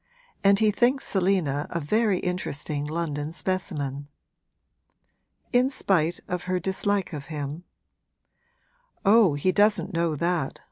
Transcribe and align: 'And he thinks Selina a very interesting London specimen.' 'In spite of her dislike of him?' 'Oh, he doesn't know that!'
'And 0.43 0.57
he 0.57 0.71
thinks 0.71 1.05
Selina 1.05 1.67
a 1.69 1.79
very 1.79 2.17
interesting 2.21 2.85
London 2.85 3.31
specimen.' 3.31 4.07
'In 5.53 5.69
spite 5.69 6.19
of 6.27 6.45
her 6.45 6.59
dislike 6.59 7.13
of 7.13 7.27
him?' 7.27 7.65
'Oh, 9.05 9.35
he 9.35 9.51
doesn't 9.51 9.93
know 9.93 10.15
that!' 10.15 10.59